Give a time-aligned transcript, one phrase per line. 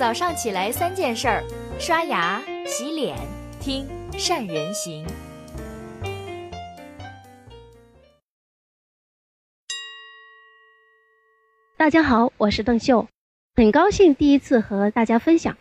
[0.00, 1.44] 早上起来三件事儿：
[1.78, 3.18] 刷牙、洗脸、
[3.60, 5.04] 听善人行。
[11.76, 13.06] 大家好，我是邓秀，
[13.56, 15.54] 很高兴第一次和大家分享。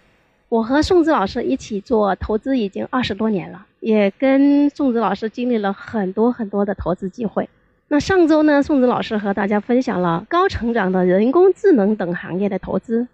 [0.48, 7.50] 我和宋子老师一起做投资已经二十多年了，也跟宋子老师经历了很多很多的投资机会。
[7.90, 13.06] 那上周呢，宋子老师和大家分享了高成长的人工智能等行业的投资。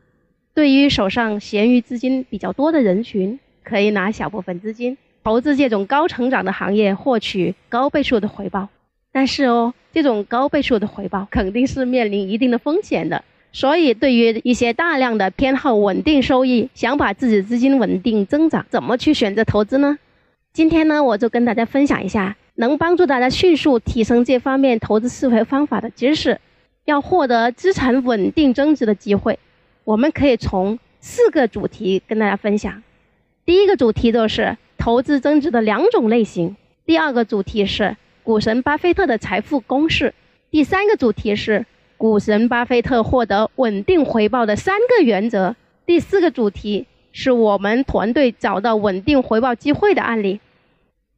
[0.55, 8.69] 对于手上闲余资金比较多的人群，可以拿小部分资金投资这种高成长的行业，获取高倍数的回报。
[9.11, 13.21] 但是哦，这种高倍数的回报肯定是面临一定的风险的。
[13.51, 19.97] 所以，对于一些大量的偏好稳定收益、想把自己资金稳定增长，怎么去选择投资呢？
[20.53, 26.39] 今天呢，我就跟大家分享一下能帮助大家迅速提升这方面投资思维方法的知识。
[26.85, 29.39] 要获得资产稳定增值的机会，
[29.85, 32.83] 我们可以从四个主题跟大家分享。
[33.45, 36.57] 第一个主题就是投资增值的两种类型。
[36.85, 37.95] 第二个主题是。
[38.23, 40.11] 股神巴菲特的财富公式，
[40.49, 41.63] 第三个主题是
[41.95, 45.55] 股神巴菲特获得稳定回报的三个原则。
[45.85, 50.39] 第四个主题是我们团队找到稳定回报机会的案例。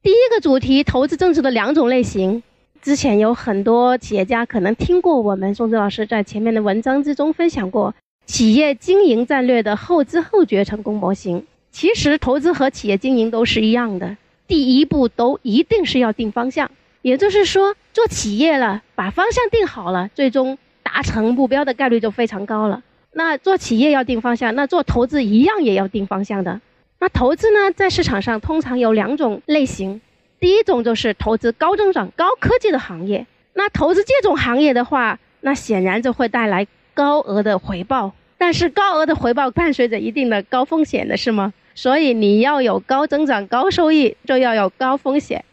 [0.03, 2.43] 第一个主题，投资增值的两种类型。
[2.81, 7.95] 之前有很多企业家可能听过我们宋志老师在前面的文章之中分享过
[8.27, 11.47] 企业经营战略的后知后觉成功模型。
[11.71, 16.69] 其实投资和企业经营都是一样的，第一步都一定是要定方向。
[17.01, 22.83] 也就是说，做企业了，把方向定好了，最终达成目标的概率就非常高了。
[23.13, 26.59] 那做企业要定方向，那做投资一样也要定方向的。
[26.99, 30.01] 那投资呢，在市场上通常有两种类型，
[30.39, 33.25] 第一种就是投资高增长、高科技的行业。
[33.53, 36.67] 那投资这种行业的话，那显然就会带来
[36.97, 38.11] 高额的回报。
[38.39, 41.53] 但是高额的回报伴随着一定的高风险的是吗？
[41.75, 45.45] 所以你要有高增长、高收益，就要有高风险。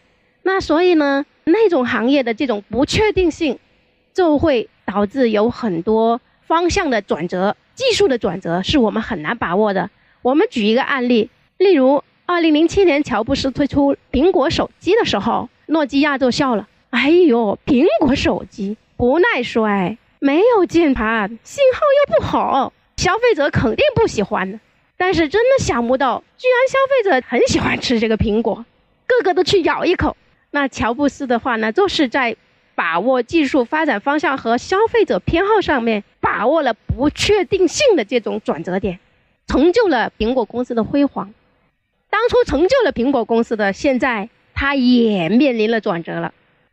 [0.42, 1.26] 那所以呢？
[1.46, 3.58] 那种行业的这种不确定性，
[4.14, 9.90] 就会导致有很多方向的转折、技术的转折，是我们很难把握的。
[10.22, 11.28] 我们举一个案例，
[11.58, 24.58] 例如二零零七年乔布斯推出苹果手机的时候，诺基亚就笑了：“哎呦，苹果手机不耐摔，没有键盘，信号又不好，消费者肯定不喜欢。”
[24.96, 28.64] 但是真的想不到，居然消费者很喜欢吃这个苹果，
[29.06, 30.16] 个个都去咬一口。
[30.50, 32.34] 那乔布斯的话呢，就是在
[32.74, 38.98] 把握技术发展方向和消费者偏好上面把握了不确定性的这种转折点，
[39.46, 41.34] 成就了苹果公司的辉煌。
[42.08, 46.32] 当初成就了苹果公司的，现在他也面临了转折了。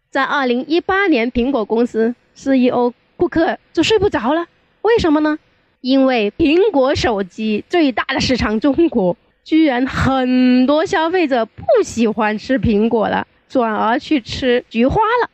[0.10, 4.48] 在二零一八年，苹果公司 CEO 顾客就睡不着了。
[4.82, 5.38] 为什么呢？
[5.82, 13.28] 因为苹果手机最大的市场中国，居然很多消费者不喜欢吃苹果了。
[13.48, 15.30] 转而去吃菊花了，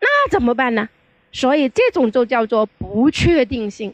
[0.00, 0.88] 那怎么办呢？
[1.30, 3.92] 所以这种就叫做不确定性。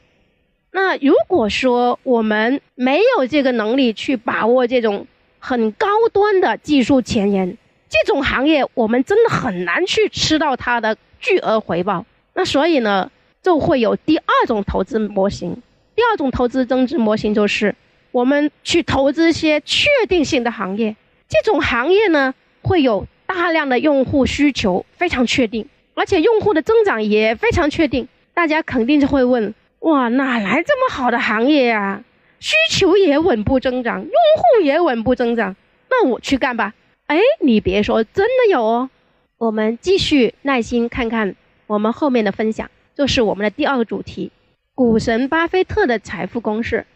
[0.71, 5.09] 那如果说我们没有这个能力去把握这种
[5.41, 7.57] 很高端的技术前沿，
[7.89, 12.07] 这种行业我们真的很难去吃到它的巨额回报。
[12.35, 13.11] 那所以呢，
[13.43, 15.61] 就会有第二种投资模型。
[15.95, 17.75] 第二种投资增值模型就是
[18.11, 20.97] 我们去投资一些确定性的行业，
[21.29, 23.07] 这种行业呢会有。
[23.25, 28.07] 大量的用户需求非常确定，而且用户的增长也非常确定。
[28.35, 32.05] 大家肯定就会问：哇，哪来这么好的行业呀？
[32.41, 35.57] 需求也稳步增长，用户也稳步增长，
[35.89, 36.75] 那我去干吧。
[37.07, 38.91] 哎，你别说，真的有哦。
[39.39, 41.35] 我们继续耐心看看
[41.67, 44.31] 我们后面的分享，就是我们的第二个主题——
[44.75, 46.87] 股神巴菲特的财富公式。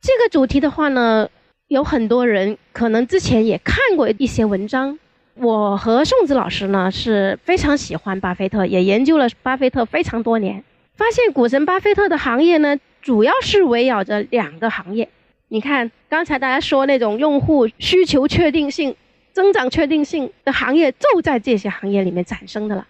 [0.00, 1.28] 这个主题的话呢，
[1.68, 4.98] 有很多人可能之前也看过一些文章。
[5.34, 10.62] 我和宋子老师呢是非常喜欢巴菲特，也研究了巴菲特非常多年，
[10.94, 15.08] 发现股神巴菲特的行业呢，主要是围绕着两个行业。
[15.48, 18.94] 你看刚才大家说那种用户需求确定性、
[19.32, 22.86] 增长确定性的行业，就在这些行业里面产生的了，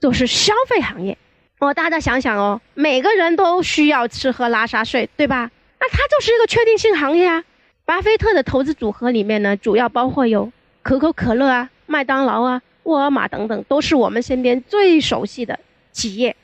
[0.00, 1.18] 就是消费行业。
[1.62, 5.48] 哦，大家想想哦，每个人都需要吃喝拉撒睡，对吧？
[5.78, 7.44] 那它就是一个确定性行业啊。
[7.84, 10.50] 巴菲特的投资组合里面呢，主要包括有
[10.82, 11.70] 可口可乐啊。
[11.86, 15.60] 麦当劳啊，沃尔玛等等，都是我们身边最熟悉的
[15.92, 16.34] 企业。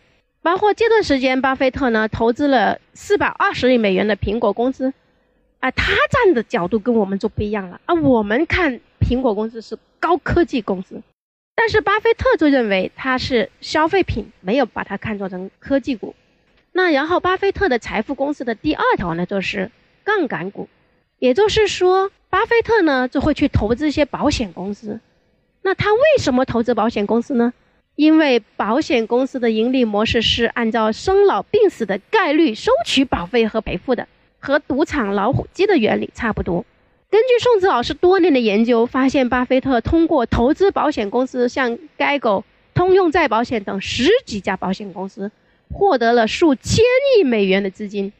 [0.41, 4.93] 包括这段时间，巴菲特呢投资了四百二十亿美元的苹果公司，
[5.59, 7.95] 啊，他站的角度跟我们就不一样了啊。
[7.95, 11.03] 我们看苹果公司是高科技公司，
[11.61, 16.15] 但是巴菲特就认为它是消费品，没有把它看作成科技股。
[16.71, 19.73] 那然后，巴菲特的财富公司的第二条呢，就是
[20.05, 20.69] 杠杆股，
[21.19, 25.01] 也就是说，巴菲特呢就会去投资一些保险公司。
[25.63, 27.53] 那他为什么投资保险公司呢？
[27.97, 34.07] 因为保险公司的盈利模式是按照生老病死的概率收取保费和赔付的，
[34.39, 36.65] 和赌场老虎机的原理差不多。
[37.11, 42.45] 根据宋子老师多年的研究，发现巴菲特通过投资保险公司，像该狗、
[42.75, 45.31] 通用再保险等十几家保险公司，
[45.73, 46.85] 获得了数千
[47.17, 48.13] 亿美元的资金。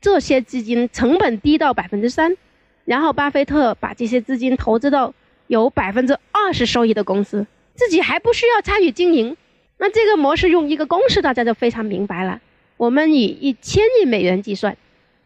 [0.00, 2.36] 这些资金成本低到百分之三，
[2.84, 5.14] 然后巴菲特把这些资金投资到。
[5.46, 7.44] 有百分之二十收益的公司，
[7.74, 9.36] 自己还不需要参与经营，
[9.78, 12.40] 那这个模式用一个公式，大家就非常明白了。
[12.76, 14.76] 我们以一千亿美元计算，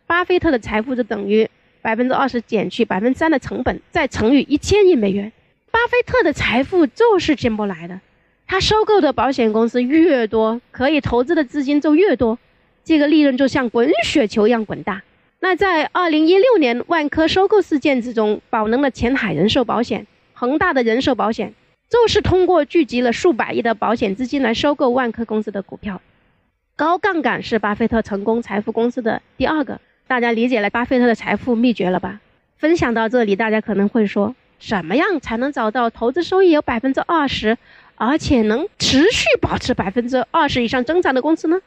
[0.06, 1.50] 巴菲特的财富就等于
[1.84, 5.31] 百分之二十减去百分之三的成本，再乘以一千亿美元。
[5.70, 8.00] 巴菲特的财富就是进不来的，
[8.46, 12.38] 他收购的保险公司越多，可以投资的资金就越多，
[12.84, 15.02] 这个利润就像滚雪球一样滚大。
[15.40, 20.06] 那在二零一六年万科收购事件之中，宝能的前海人寿保险。
[20.32, 21.52] 恒大的人寿保险
[21.90, 26.00] 就是通过聚集了数百亿的保险资金来收购万科公司的股票。
[26.76, 32.20] 高杠杆是巴菲特成功财富公司的第二个，大家理解了巴菲特的财富秘诀了吧？
[32.58, 37.56] 分享到这里，大家可能会说，什么样才能找到投资收益有百分之二十，
[37.96, 41.60] 而且能持续保持百分之二十以上增长的公司呢？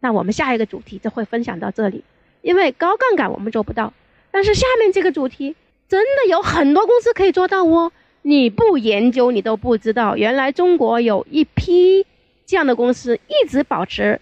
[0.00, 2.02] 那我们下一个主题就会分享到这里，
[2.42, 3.92] 因为高杠杆我们做不到，
[4.32, 5.54] 但是下面这个主题
[5.88, 7.92] 真的有很多公司可以做到哦。
[8.22, 12.04] 你不研究，你都不知道，原来中国有一批
[12.44, 14.20] 这样的公司一直保持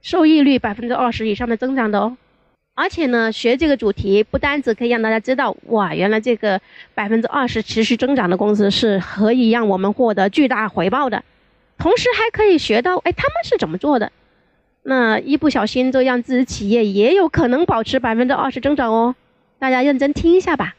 [0.00, 2.16] 收益率百分之二十以上的增长的哦。
[2.74, 6.60] 而且呢，学这个主题不单只可以让大家知道，哇，原来这个
[6.94, 11.22] 百分之二十持续增长的公司是可以让我们获得巨大回报的，
[11.78, 14.10] 同时还可以学到，哎，他们是怎么做的？
[14.82, 19.14] 那一不小心就让自己企业也有可能保持百分之二十增长哦。
[19.58, 20.74] 大家认真听一下吧。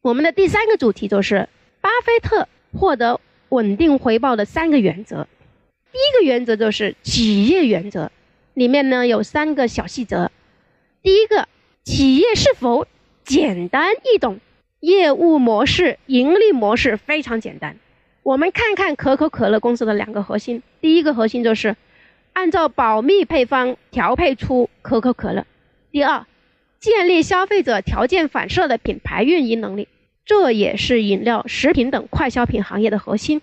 [0.00, 1.48] 我们的第三个主题就是。
[1.82, 2.46] 巴菲特
[2.78, 3.18] 获得
[3.48, 5.26] 稳定回报的三个原则，
[5.90, 8.08] 第一个原则就是企业原则，
[8.54, 10.30] 里面呢有三个小细则。
[11.02, 11.48] 第一个，
[11.82, 12.86] 企业是否
[13.24, 14.38] 简单易懂，
[14.78, 17.76] 业务模式、盈利模式非常简单。
[18.22, 21.76] 我们看看可口可乐公司的两个核心，第一个核心就是
[22.32, 25.42] 按照保密配方调配出可口可乐；
[25.90, 26.24] 第二，
[26.78, 29.88] 建立消费者条件反射的品牌运营能力。
[30.24, 33.42] 这也是饮料、食品等快消品行业的核心。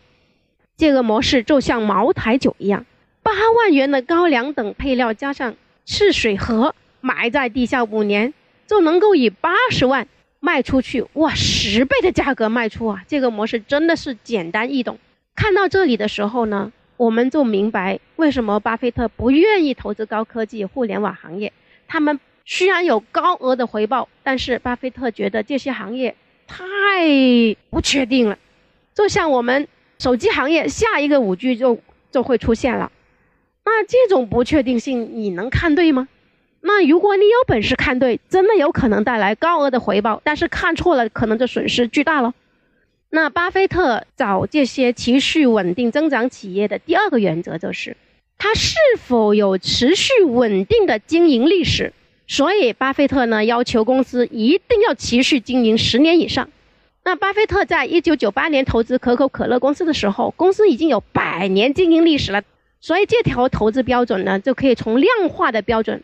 [0.77, 2.85] 这个模式就像茅台酒一样，
[3.21, 8.33] 八万元的高粱等配料加上赤水河，埋在地下五年，
[8.67, 10.07] 就能够以八十万
[10.39, 11.05] 卖出去。
[11.13, 13.03] 哇，十倍的价格卖出啊！
[13.07, 14.97] 这个模式真的是简单易懂。
[15.35, 21.53] 看到这里的时候呢，我们就明白为什么巴菲特不愿意投资高科技、互联网行业。
[21.87, 26.15] 他们虽然有高额的回报，但是巴菲特觉得这些行业。
[26.51, 26.55] 太
[27.69, 28.35] 不确定了，
[28.95, 29.67] 就像我们
[29.99, 31.79] 手机行业下一个五 G 就
[32.11, 32.91] 就会出现了，
[33.63, 36.07] 那这种不确定性你能看对吗？
[36.61, 42.33] 那如果你有本事看对，真的有可能带来高额的回报，但是看错了，可能就损失巨大了。
[43.09, 47.97] 那巴菲特找这些持续稳定增长企业的第二个原则就是，
[48.37, 51.93] 它是否有持续稳定的经营历史。
[52.27, 56.49] 所以，巴菲特呢要求公司一定要持续经营十年以上。
[57.03, 62.43] 那巴菲特在一九九八年投资可口可乐公司的时候，公司已经有百年经营历史了。
[62.81, 66.03] 所以，这条投资标准呢就可以从量化的标准，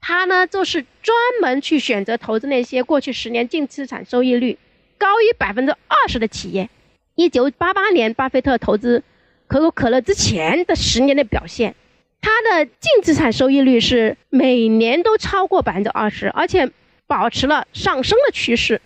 [0.00, 4.58] 他呢就是专门去选择投资那些过去十年净资产收益率
[4.98, 6.68] 高于百分之二十的企业。
[7.14, 9.02] 一九八八年，巴菲特投资
[9.46, 11.74] 可口可乐之前的十年的表现。
[12.22, 16.70] 它的净资产收益率是每年都超过百分之二十，而且
[17.06, 18.80] 保持了上升的趋势。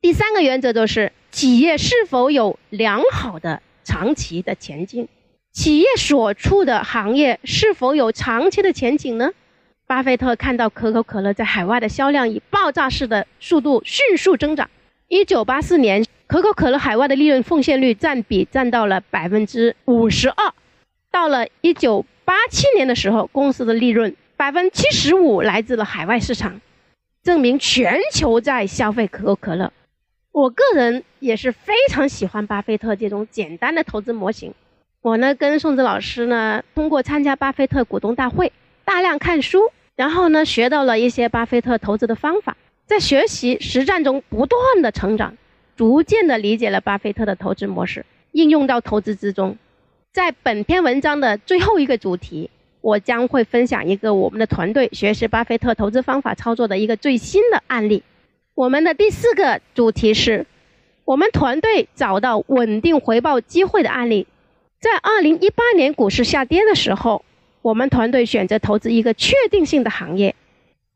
[0.00, 5.08] 第三个原则就是企业是否有良好的长期的前景，
[5.52, 9.32] 企业所处的行业是否有长期的前景呢？
[9.88, 14.68] 巴菲特看到可口可乐在海外的销量以爆炸式的速度迅速增长。
[15.08, 20.52] 一九八四年，可口可乐海外的利润奉献率占比占到了百分之五十二，
[21.10, 22.04] 到了一九。
[22.26, 26.60] 八七年的时候，公司的利润百分之七十五来自了海外市场，
[27.22, 29.72] 证明全球在消费可口可乐。
[30.30, 34.52] 我个人也是非常喜欢巴菲特这种简单的投资模型。
[35.00, 38.52] 我呢跟宋子老师呢通过参加巴菲特股东大会，
[38.84, 45.36] 大量看书，然后呢学到了一些巴菲特投资的方法，在学习实战中不断的成长，
[45.76, 49.56] 逐渐的理解了巴菲特的投资模式，应用到投资之中。
[50.12, 52.48] 在本篇文章的最后一个主题，
[52.80, 58.04] 我将会分享一个我们的团队学习巴菲特投资方法操作的一个最新的案例。
[58.54, 60.46] 我们的第四个主题是，
[61.04, 64.28] 我们团队找到稳定回报机会的案例。
[64.80, 67.24] 在二零一八年股市下跌的时候，
[67.68, 70.34] 我们团队选择投资一个确定性的行业。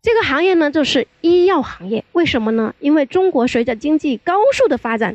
[0.00, 2.02] 这个行业呢，就是医药行业。
[2.12, 2.74] 为什么呢？
[2.80, 5.14] 因为中国随着经济高速的发展，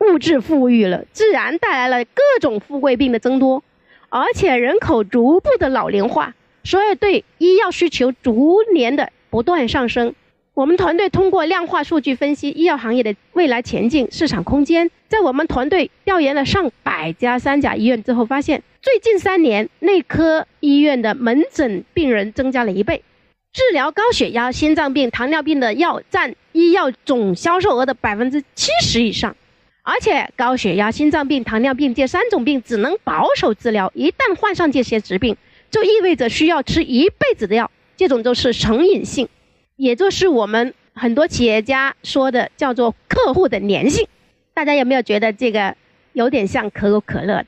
[0.00, 3.64] 物质富裕了，自然带来了各种富贵病的增多，
[4.10, 10.14] 而且人口逐步的老龄化，所以对医药需求逐年的不断上升。
[10.58, 23.04] 我们团队通过量化数据分析医药行业的未来前景、市场空间，在我们团队调研了上百家三甲医院之后，发现最近三年内科医院的门诊病人增加了一倍，
[23.52, 29.36] 治疗高血压、心脏病、糖尿病的药占医药总销售额的百分之七十以上，
[29.84, 35.36] 而且高血压、心脏病、糖尿病这三种病只能保守治疗，一旦患上这些疾病，
[35.70, 39.28] 就意味着需要吃一辈子的药，这种就是成瘾性。
[39.78, 44.08] 也就是我们很多企业家说的叫做客户的粘性，
[44.52, 45.76] 大家有没有觉得这个
[46.12, 47.44] 有点像可口可乐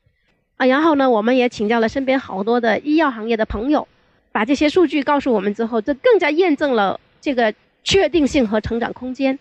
[0.57, 0.65] 啊？
[0.65, 3.89] 然后呢，我们也请教了身边好多的医药行业的朋友，
[4.31, 9.41] 把这些数据告诉我们之后，这更加验证了这个确定性和成长空间。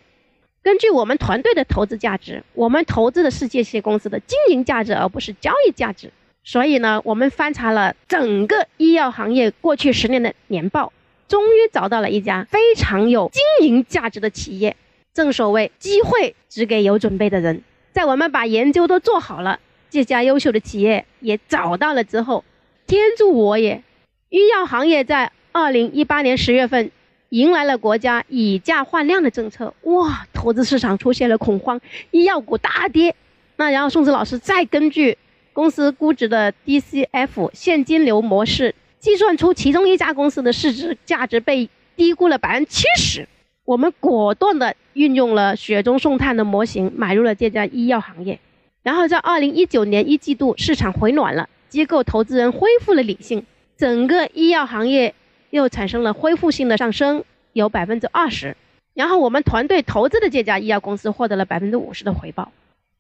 [0.63, 6.11] 根据我们团队的投资价值，我们投资的是这些公司的经营价值，而不是交易价值。
[6.43, 10.91] 所以呢，我们翻查了整个医药行业过去十年的年报。
[11.29, 14.75] 终于找到了一家非常有经营价值的企业。
[15.13, 17.63] 正所谓机会只给有准备的人。
[17.91, 19.59] 在我们把研究都做好了，
[19.89, 22.43] 这家优秀的企业也找到了之后，
[22.87, 23.83] 天助我也！
[24.29, 26.91] 医药行业在二零一八年十月份
[27.29, 31.81] 迎来了国家以价换量的政策，哇，投资市场出现了恐慌，
[32.11, 33.15] 医药股大跌。
[33.57, 35.17] 那然后宋子老师再根据
[35.51, 38.73] 公司估值的 DCF 现金流模式。
[38.99, 43.27] 计算出其中一家公司的市值价值被低估了百分之七十，
[43.65, 48.39] 我们果断的运用了雪中送炭的模型买入了这家医药行业。
[48.83, 53.45] 然后在二零一九年一季度市场回暖了，机构投资人恢复了理性，
[53.77, 55.13] 整个医药行业
[55.49, 58.55] 又产生了恢复性的上升，有百分之二十。
[58.93, 62.51] 然后我们团队投资的这家医药公司获得了百分之五十的回报。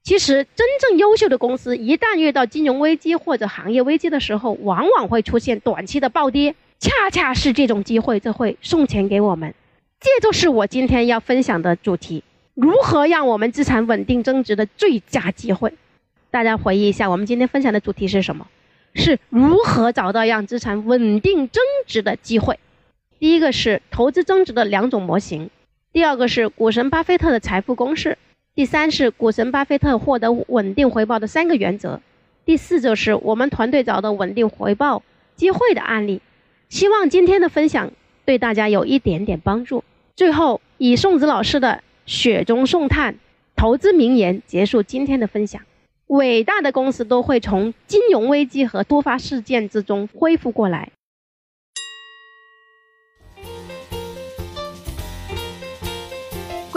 [0.03, 6.55] 其实，真正优秀的公司，一旦遇到金融危机或者行业危机的时候，往往会出现短期的暴跌。
[6.79, 9.53] 恰恰是这种机会，这会送钱给我们。
[9.99, 12.23] 这就是我今天要分享的主题：
[12.55, 15.73] 如何让我们资产稳定增值的最佳机会。
[16.31, 18.47] 大家回忆一下，我们今天分享的主题是什么？
[18.95, 22.57] 是如何找到让资产稳定增值的机会。
[23.19, 25.49] 第一个是投资增值的两种模型，
[25.91, 28.17] 第二个是股神巴菲特的财富公式。
[28.59, 32.01] 第三是股神巴菲特获得稳定回报的三个原则，
[32.43, 35.01] 第四就是我们团队找到稳定回报
[35.37, 36.21] 机会的案例。
[36.67, 37.89] 希望今天的分享
[38.25, 39.81] 对大家有一点点帮助。
[40.13, 43.15] 最后，以宋子老师的雪中送炭
[43.55, 45.61] 投资名言结束今天的分享：
[46.07, 50.89] 伟大的公司都会从金融危机和突发事件之中恢复过来。